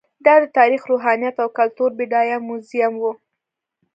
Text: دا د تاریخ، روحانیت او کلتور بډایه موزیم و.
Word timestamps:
دا 0.25 0.33
د 0.41 0.43
تاریخ، 0.57 0.81
روحانیت 0.91 1.35
او 1.43 1.49
کلتور 1.57 1.89
بډایه 1.97 2.37
موزیم 2.47 2.93
و. 3.01 3.03